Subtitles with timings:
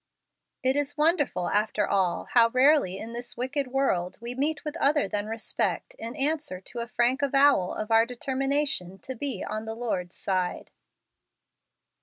[0.63, 5.07] It is wonderful, after all, how rarely in this wicked world we meet with other
[5.07, 9.75] than respect in answer to a frank avowal of our determination to be on the
[9.75, 10.71] Lord's side.